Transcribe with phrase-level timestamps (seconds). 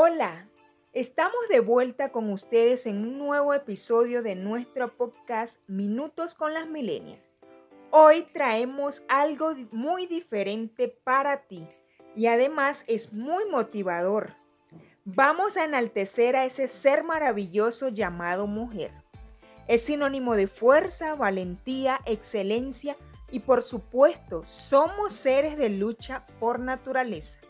[0.00, 0.46] Hola,
[0.92, 6.68] estamos de vuelta con ustedes en un nuevo episodio de nuestro podcast Minutos con las
[6.68, 7.18] Milenias.
[7.90, 11.66] Hoy traemos algo muy diferente para ti
[12.14, 14.34] y además es muy motivador.
[15.04, 18.92] Vamos a enaltecer a ese ser maravilloso llamado mujer.
[19.66, 22.96] Es sinónimo de fuerza, valentía, excelencia
[23.32, 27.40] y por supuesto somos seres de lucha por naturaleza.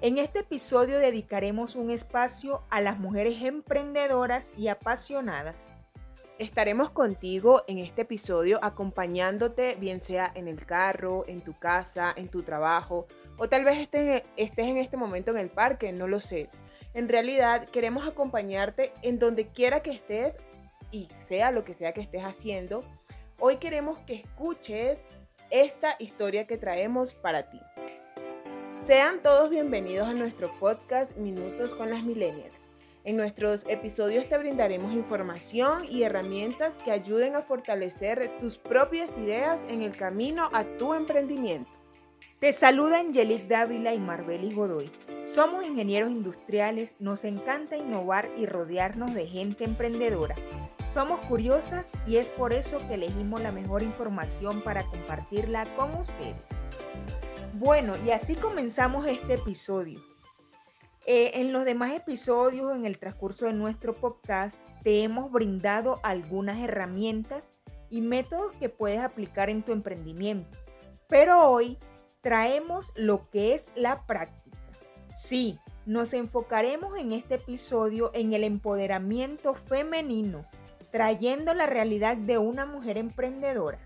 [0.00, 5.68] En este episodio dedicaremos un espacio a las mujeres emprendedoras y apasionadas.
[6.38, 12.28] Estaremos contigo en este episodio acompañándote, bien sea en el carro, en tu casa, en
[12.28, 13.06] tu trabajo,
[13.38, 16.50] o tal vez estés, en este momento en el parque, no lo sé.
[16.92, 20.38] En realidad queremos acompañarte en donde quiera que estés
[20.90, 22.84] y sea lo que sea que estés haciendo.
[23.38, 25.06] Hoy queremos que escuches
[25.50, 27.60] esta historia que traemos para ti.
[28.86, 32.70] Sean todos bienvenidos a nuestro podcast Minutos con las Millennials.
[33.04, 39.62] En nuestros episodios te brindaremos información y herramientas que ayuden a fortalecer tus propias ideas
[39.70, 41.70] en el camino a tu emprendimiento.
[42.40, 44.90] Te saluda Angelique Dávila y Marbeli Godoy.
[45.24, 50.34] Somos ingenieros industriales, nos encanta innovar y rodearnos de gente emprendedora.
[50.92, 56.36] Somos curiosas y es por eso que elegimos la mejor información para compartirla con ustedes.
[57.56, 60.00] Bueno, y así comenzamos este episodio.
[61.06, 66.60] Eh, en los demás episodios, en el transcurso de nuestro podcast, te hemos brindado algunas
[66.60, 67.52] herramientas
[67.90, 70.58] y métodos que puedes aplicar en tu emprendimiento.
[71.08, 71.78] Pero hoy
[72.22, 74.58] traemos lo que es la práctica.
[75.14, 80.44] Sí, nos enfocaremos en este episodio en el empoderamiento femenino,
[80.90, 83.78] trayendo la realidad de una mujer emprendedora.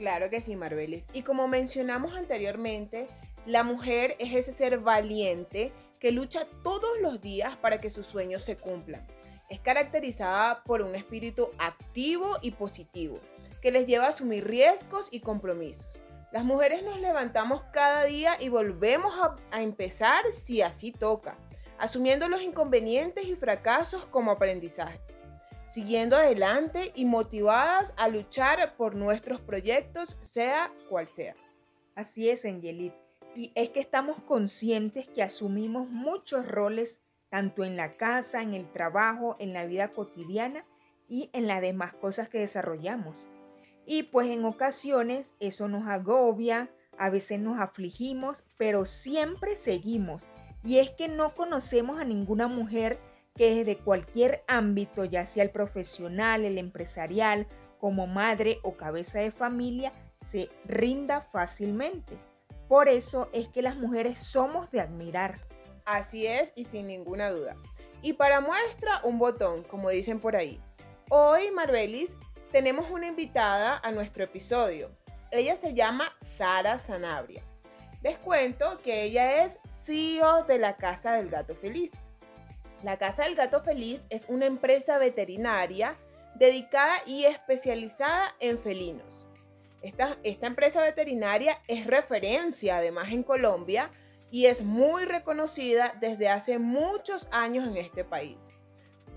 [0.00, 1.04] Claro que sí, Marbelis.
[1.12, 3.06] Y como mencionamos anteriormente,
[3.44, 8.42] la mujer es ese ser valiente que lucha todos los días para que sus sueños
[8.42, 9.06] se cumplan.
[9.50, 13.20] Es caracterizada por un espíritu activo y positivo,
[13.60, 16.00] que les lleva a asumir riesgos y compromisos.
[16.32, 21.36] Las mujeres nos levantamos cada día y volvemos a, a empezar si así toca,
[21.78, 25.19] asumiendo los inconvenientes y fracasos como aprendizajes
[25.70, 31.34] siguiendo adelante y motivadas a luchar por nuestros proyectos, sea cual sea.
[31.94, 32.92] Así es, Angelit.
[33.36, 36.98] Y es que estamos conscientes que asumimos muchos roles,
[37.28, 40.64] tanto en la casa, en el trabajo, en la vida cotidiana
[41.08, 43.28] y en las demás cosas que desarrollamos.
[43.86, 50.24] Y pues en ocasiones eso nos agobia, a veces nos afligimos, pero siempre seguimos.
[50.64, 52.98] Y es que no conocemos a ninguna mujer
[53.34, 57.46] que desde cualquier ámbito, ya sea el profesional, el empresarial,
[57.78, 59.92] como madre o cabeza de familia,
[60.26, 62.18] se rinda fácilmente.
[62.68, 65.40] Por eso es que las mujeres somos de admirar.
[65.84, 67.56] Así es y sin ninguna duda.
[68.02, 70.60] Y para muestra, un botón, como dicen por ahí.
[71.08, 72.16] Hoy, Marbelis,
[72.52, 74.90] tenemos una invitada a nuestro episodio.
[75.30, 77.42] Ella se llama Sara Sanabria.
[78.02, 81.92] Les cuento que ella es CEO de la Casa del Gato Feliz
[82.82, 85.96] la Casa del Gato Feliz es una empresa veterinaria
[86.34, 89.26] dedicada y especializada en felinos.
[89.82, 93.90] Esta, esta, empresa veterinaria es referencia además en Colombia
[94.30, 98.52] y es muy reconocida desde hace muchos años en este país.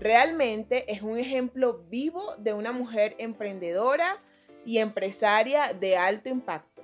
[0.00, 4.18] Realmente es un ejemplo vivo de una mujer emprendedora
[4.66, 6.82] y empresaria de alto impacto.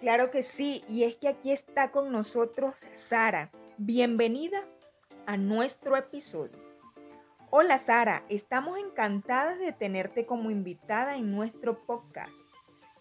[0.00, 3.50] Claro que sí, y es que aquí está con nosotros Sara.
[3.76, 4.64] Bienvenida
[5.26, 6.58] a nuestro episodio.
[7.50, 12.34] Hola Sara, estamos encantadas de tenerte como invitada en nuestro podcast.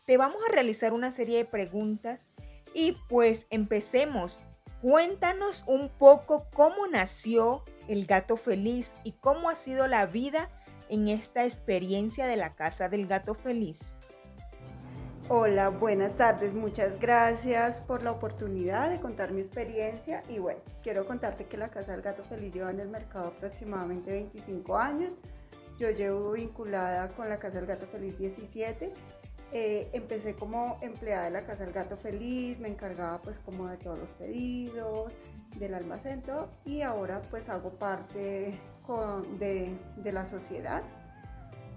[0.06, 2.28] Te vamos a realizar una serie de preguntas
[2.74, 4.40] y pues empecemos.
[4.82, 10.50] Cuéntanos un poco cómo nació el gato feliz y cómo ha sido la vida
[10.90, 13.96] en esta experiencia de la casa del gato feliz.
[15.28, 16.54] Hola, buenas tardes.
[16.54, 20.22] Muchas gracias por la oportunidad de contar mi experiencia.
[20.30, 24.12] Y bueno, quiero contarte que la Casa del Gato Feliz lleva en el mercado aproximadamente
[24.12, 25.14] 25 años.
[25.80, 28.94] Yo llevo vinculada con la Casa del Gato Feliz 17.
[29.52, 33.78] Eh, empecé como empleada de la Casa del Gato Feliz, me encargaba pues como de
[33.78, 35.12] todos los pedidos,
[35.58, 36.22] del almacén
[36.66, 38.60] y ahora pues hago parte
[39.40, 40.84] de, la sociedad.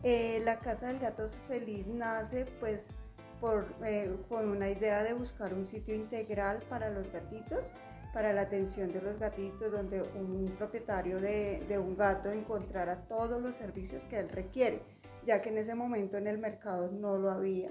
[0.03, 2.91] Eh, la Casa del Gato Feliz nace pues
[3.40, 7.64] por, eh, con una idea de buscar un sitio integral para los gatitos,
[8.12, 13.40] para la atención de los gatitos, donde un propietario de, de un gato encontrara todos
[13.40, 14.82] los servicios que él requiere,
[15.26, 17.69] ya que en ese momento en el mercado no lo había.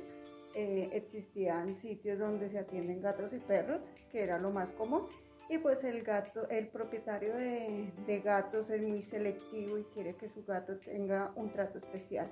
[0.55, 5.07] Eh, existían sitios donde se atienden gatos y perros, que era lo más común,
[5.49, 10.27] Y pues el gato, el propietario de, de gatos es muy selectivo y quiere que
[10.27, 12.29] su gato tenga un trato especial.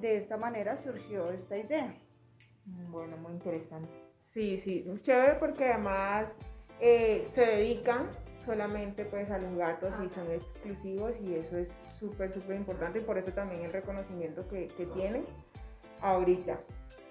[0.00, 1.94] De esta manera surgió esta idea.
[2.90, 3.88] Bueno, muy interesante.
[4.18, 6.32] Sí, sí, chévere porque además
[6.80, 8.10] eh, se dedican
[8.44, 13.02] solamente pues a los gatos y son exclusivos y eso es súper, súper importante y
[13.02, 15.24] por eso también el reconocimiento que, que tienen
[16.00, 16.60] ahorita.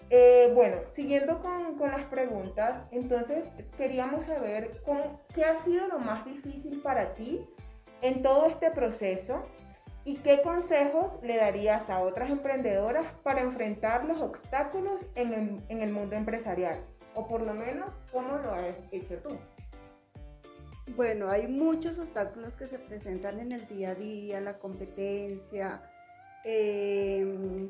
[0.09, 4.81] Eh, bueno, siguiendo con, con, las preguntas, entonces queríamos saber
[5.35, 7.45] qué ha sido lo más difícil para ti
[8.01, 9.43] en todo este proceso
[10.07, 15.33] y qué consejos le darías a otras emprendedoras para enfrentar los obstáculos en
[15.67, 16.79] el, el mundo empresarial
[17.13, 19.37] o por lo menos cómo lo has hecho tú.
[20.95, 25.81] Bueno, hay muchos obstáculos que se presentan en el día a día, la competencia,
[26.45, 27.69] em,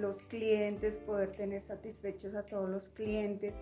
[0.00, 3.54] los clientes, poder tener satisfechos a todos los clientes.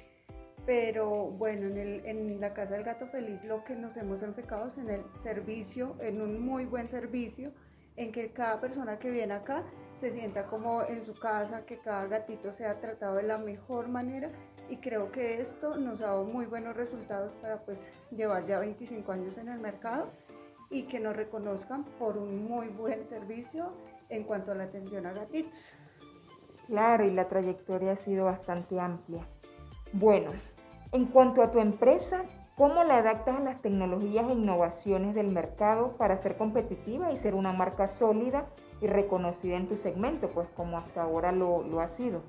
[0.64, 4.78] Pero bueno, en, en, la Casa del Gato Feliz lo que nos hemos enfocado es
[4.78, 7.52] en el servicio, en un muy buen servicio,
[7.96, 9.64] en que cada persona que viene acá
[9.98, 14.30] se sienta como en su casa, que cada gatito sea tratado de la mejor manera
[14.68, 19.12] y creo que esto nos ha dado muy buenos resultados para pues llevar ya 25
[19.12, 20.08] años en el mercado
[20.70, 23.72] y que nos reconozcan por un muy buen servicio
[24.08, 25.72] en cuanto a la atención a gatitos.
[26.66, 29.22] Claro, y la trayectoria ha sido bastante amplia.
[29.92, 30.30] Bueno,
[30.92, 32.24] en cuanto a tu empresa,
[32.62, 37.34] ¿cómo la adaptas a las tecnologías e innovaciones del mercado para ser competitiva y ser
[37.34, 38.46] una marca sólida
[38.80, 42.22] y reconocida en tu segmento, pues como hasta ahora lo, lo ha sido?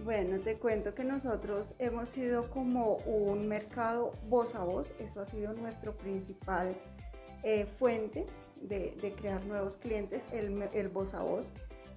[0.00, 5.24] Bueno, te cuento que nosotros hemos sido como un mercado voz a voz, eso ha
[5.24, 6.76] sido nuestro principal
[7.42, 8.26] eh, fuente
[8.60, 11.46] de, crear nuevos clientes, el, voz a voz,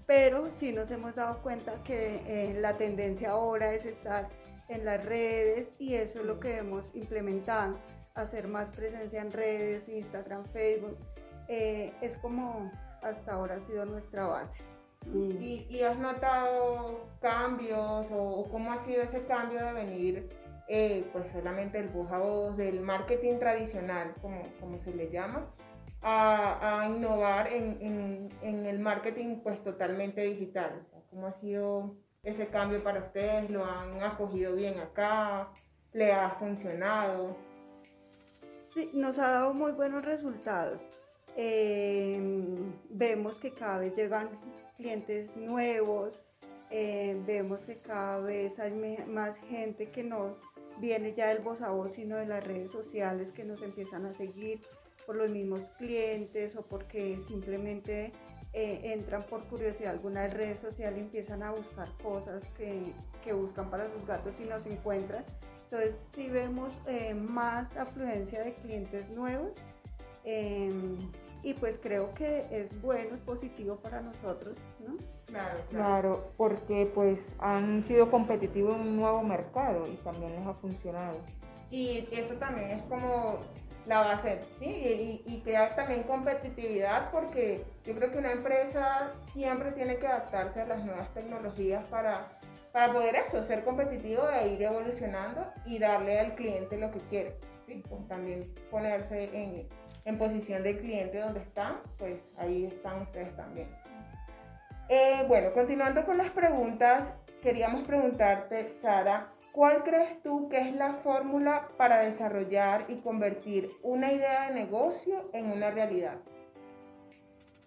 [0.06, 4.30] pero sí nos hemos dado cuenta que eh, la tendencia ahora es estar
[4.68, 7.78] en las redes y eso es lo que hemos implementado,
[8.14, 10.98] hacer más presencia en redes, Instagram, Facebook,
[11.48, 12.72] eh, es como
[13.02, 14.64] hasta ahora ha sido nuestra base.
[15.14, 20.30] Y, has notado cambios o, cómo ha sido ese cambio de venir,
[20.68, 25.48] eh, pues solamente el voz a voz, del marketing tradicional, como, como se le llama,
[26.02, 30.86] a, a innovar en, en, el marketing pues totalmente digital?
[31.10, 31.96] ¿Cómo ha sido
[32.26, 33.50] ese cambio para ustedes?
[33.50, 35.48] ¿Lo han acogido bien acá?
[35.94, 37.38] ¿Le ha funcionado?
[38.74, 40.82] Sí, nos ha dado muy buenos resultados.
[41.38, 42.20] Eh,
[42.90, 44.30] vemos que cada vez llegan
[44.78, 46.20] clientes nuevos,
[46.72, 48.74] eh, vemos que cada vez hay
[49.08, 50.38] más gente que no
[50.80, 54.14] viene ya del voz a voz, sino de las redes sociales que nos empiezan a
[54.14, 54.62] seguir
[55.06, 58.12] por los mismos clientes o porque simplemente
[58.58, 63.70] eh, entran por curiosidad alguna red social y empiezan a buscar cosas que, que, buscan
[63.70, 65.26] para sus gatos y nos encuentran.
[65.64, 69.52] Entonces sí vemos eh, más afluencia de clientes nuevos
[70.24, 71.12] em,
[71.44, 74.96] y pues creo que es bueno, es positivo para nosotros, ¿no?
[75.26, 76.32] Claro, claro.
[76.38, 81.20] porque pues han sido competitivos en un nuevo mercado y también les ha funcionado.
[81.72, 83.40] Y eso también es como
[83.86, 84.66] la base, ¿sí?
[84.66, 90.62] Y, y, crear también competitividad porque yo creo que una empresa siempre tiene que adaptarse
[90.62, 92.28] a las nuevas tecnologías para,
[92.72, 97.36] para poder eso, ser competitivo e ir evolucionando y darle al cliente lo que quiere,
[97.68, 97.84] ¿sí?
[97.88, 99.68] Pues también ponerse en
[100.06, 103.68] en posición de cliente donde están, pues ahí están ustedes también.
[104.88, 107.04] Eh, bueno, continuando con las preguntas,
[107.42, 114.12] queríamos preguntarte, Sara, ¿cuál crees tú que es la fórmula para desarrollar y convertir una
[114.12, 116.18] idea de negocio en una realidad?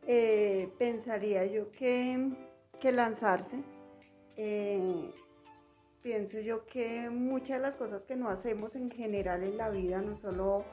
[0.07, 2.31] Eh, pensaría yo que,
[2.79, 3.63] que lanzarse.
[4.37, 5.11] Eh,
[6.03, 10.03] pienso yo que muchas de las cosas que no hacemos en general en la vida,
[10.03, 10.65] no solo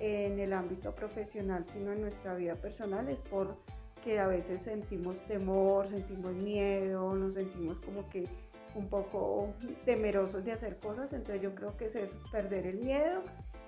[0.00, 5.88] en el ámbito profesional, sino en nuestra vida personal, es porque a veces sentimos temor,
[5.88, 8.28] sentimos miedo, nos sentimos como que
[8.74, 13.22] un poco temerosos de hacer cosas, entonces yo creo que es eso, perder el miedo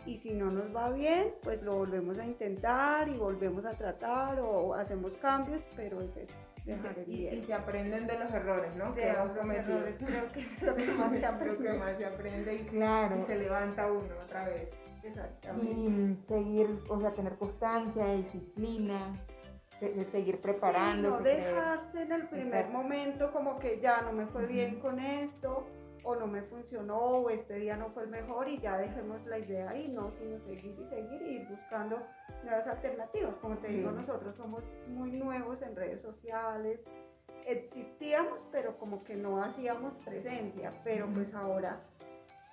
[0.07, 4.40] y si no nos va bien, pues lo volvemos a intentar y volvemos a tratar
[4.40, 6.35] o hacemos cambios, pero es eso.
[6.64, 8.92] Dejar el y, y, se aprenden de los errores, ¿no?
[8.92, 11.64] De los errores, creo que es lo que más se aprende.
[11.64, 13.19] que más se aprende y, claro.
[13.19, 14.69] y se levanta uno otra vez.
[15.02, 19.14] Y seguir, o sea, tener constancia, disciplina,
[20.04, 21.10] seguir preparando.
[21.10, 25.66] no dejarse en el primer momento como que ya no me fue bien con esto,
[26.02, 29.38] o no me funcionó, o este día no fue el mejor y ya dejemos la
[29.38, 31.99] idea ahí, no, sino seguir y seguir y ir buscando
[32.44, 33.37] nuevas alternativas.
[33.37, 36.80] Como te digo, nosotros somos muy nuevos en redes sociales,
[37.46, 41.80] existíamos, pero como que no hacíamos presencia, pero pues ahora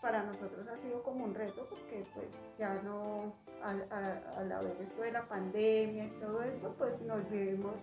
[0.02, 2.28] para nosotros ha sido como un reto porque pues
[2.58, 7.76] ya no, al, al haber esto de la pandemia y todo esto, pues nos vivimos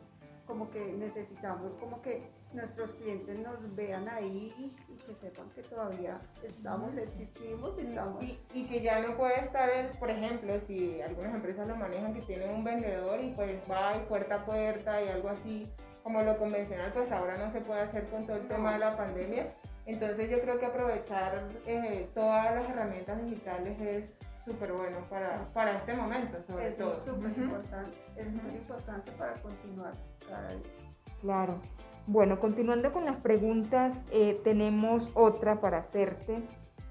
[0.47, 4.53] como que necesitamos como que nuestros clientes nos vean ahí
[4.89, 8.25] y que sepan que todavía estamos, existimos y estamos.
[8.53, 12.23] Y, que ya no puede estar, el, por ejemplo, si algunas empresas lo manejan, que
[12.23, 15.67] tienen un vendedor y pues va y puerta a puerta y algo así,
[16.03, 18.97] como lo convencional, pues ahora no se puede hacer con todo el tema de la
[18.97, 19.53] pandemia.
[19.87, 24.05] Entonces yo creo que aprovechar eh, todas las herramientas digitales es
[24.45, 26.99] súper bueno para, para este momento, sobre es todo.
[27.05, 29.93] Súper importante, es muy importante para continuar
[30.29, 30.73] cada día.
[31.21, 31.61] Claro.
[32.07, 36.43] Bueno, continuando con las preguntas, eh, tenemos otra para hacerte.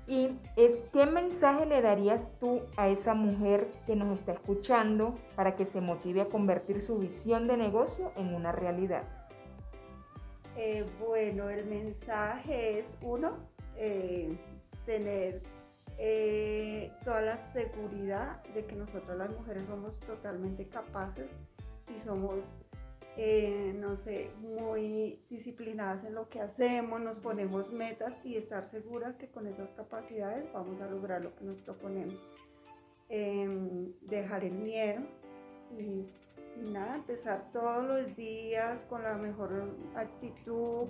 [0.08, 5.56] Y es, ¿qué mensaje le darías tú a esa mujer que nos está escuchando para
[5.56, 9.04] que se motive a convertir su visión de negocio en una realidad?
[10.58, 13.38] Eh, bueno, el mensaje es uno,
[13.76, 14.38] eh,
[14.86, 15.42] tener
[17.06, 21.30] toda la seguridad de que nosotros las mujeres somos totalmente capaces
[21.96, 22.44] y somos
[23.16, 29.16] eh, no sé, muy disciplinadas en lo que hacemos, nos ponemos metas y estar seguras
[29.18, 32.20] que con esas capacidades vamos a lograr lo que nos proponemos.
[33.10, 35.04] Em, dejar el miedo
[35.78, 36.08] y,
[36.58, 40.88] nada, empezar todos los días con la mejor actitud.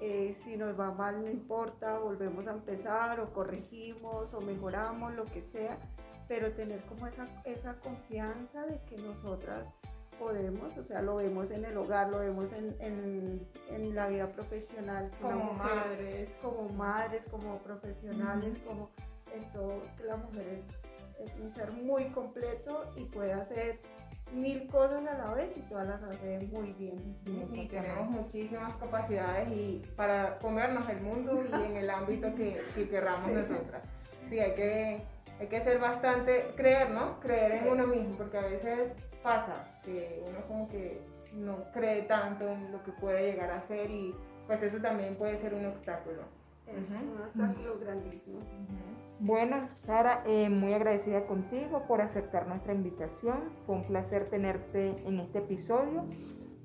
[0.00, 5.24] Eh, si nos va mal, no importa, volvemos a empezar o corregimos o mejoramos, lo
[5.24, 5.78] que sea,
[6.28, 9.66] pero tener como esa, esa confianza de que nosotras
[10.18, 12.76] podemos, o sea, lo vemos en el hogar, lo vemos en,
[13.70, 15.10] en, la vida profesional.
[15.20, 16.30] Como madres.
[16.42, 18.90] Como madres, como profesionales, como
[19.32, 20.64] en todo, que la mujer
[21.18, 23.80] es, es, un ser muy completo y puede hacer
[24.34, 27.14] mil cosas a la vez y todas las hace muy bien.
[27.24, 32.88] Sí, tenemos muchísimas capacidades y para comernos el mundo y en el ámbito que, que
[32.88, 33.82] querramos nosotras.
[34.28, 35.02] Sí, hay que,
[35.40, 37.20] hay que ser bastante, creer, ¿no?
[37.20, 41.00] Creer en uno mismo, porque a veces pasa, que uno como que
[41.32, 44.14] no cree tanto en lo que puede llegar a ser y
[44.46, 46.22] pues eso también puede ser un obstáculo.
[46.66, 48.40] Es un obstáculo grandísimo.
[49.26, 53.54] Bueno, Sara, eh, muy agradecida contigo por aceptar nuestra invitación.
[53.64, 56.04] Fue un placer tenerte en este episodio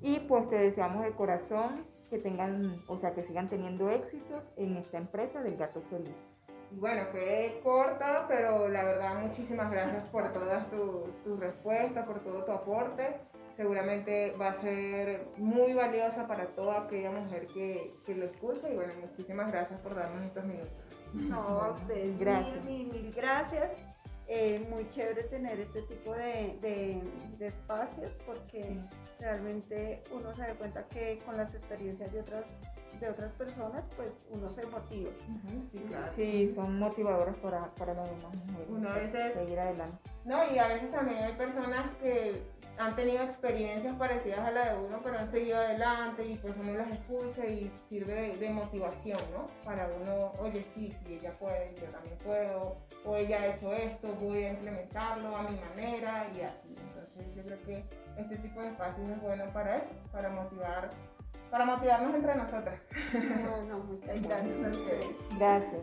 [0.02, 4.76] y pues te deseamos de corazón que tengan, o sea, que sigan teniendo éxitos en
[4.76, 6.34] esta empresa del gato feliz.
[6.72, 12.52] Bueno, fue corta, pero la verdad muchísimas gracias por todas tus respuestas, por todo tu
[12.52, 13.20] aporte.
[13.56, 18.76] Seguramente va a ser muy valiosa para toda aquella mujer que, que lo escuche y
[18.76, 20.99] bueno, muchísimas gracias por darnos estos minutos.
[21.12, 22.64] No, a ustedes, gracias.
[22.64, 23.76] Mil, mil, gracias.
[24.32, 28.78] Eh, muy chévere tener este tipo de, de, espacios porque
[29.18, 32.44] realmente uno se da cuenta que con las experiencias de otras
[33.00, 35.10] de otras personas, pues uno se motiva.
[36.14, 38.36] sí, son motivadoras para, para las demás
[38.68, 39.32] mujeres.
[39.32, 39.98] seguir adelante.
[40.24, 42.42] No, y a veces también hay personas que
[42.80, 46.72] han tenido experiencias parecidas a la de uno, pero han seguido adelante y pues uno
[46.72, 49.46] las escucha y sirve de, motivación, ¿no?
[49.64, 54.08] Para uno, oye, sí, sí, ella puede, yo también puedo, o ella ha hecho esto,
[54.20, 56.74] voy a implementarlo a mi manera y así.
[56.74, 57.84] Entonces yo creo que
[58.16, 60.88] este tipo de espacios es bueno para eso, para motivar
[61.50, 62.80] para motivarnos entre nosotras.
[63.12, 65.06] Bueno, muchas gracias a ustedes.
[65.38, 65.80] Gracias.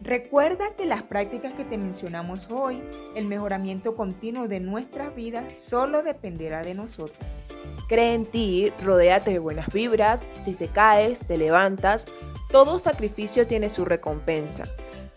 [0.00, 2.82] Recuerda que las prácticas que te mencionamos hoy,
[3.14, 7.18] el mejoramiento continuo de nuestras vidas, solo dependerá de nosotros.
[7.88, 12.06] Cree en ti, rodéate de buenas vibras, si te caes, te levantas,
[12.50, 14.64] todo sacrificio tiene su recompensa.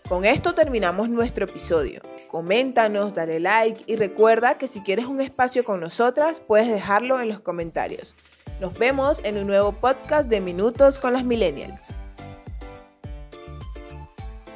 [0.08, 2.00] Con esto terminamos nuestro episodio.
[2.28, 7.28] Coméntanos, dale like y recuerda que si quieres un espacio con nosotras, puedes dejarlo en
[7.28, 8.14] los comentarios.
[8.60, 11.94] Nos vemos en un nuevo podcast de Minutos con las Millennials.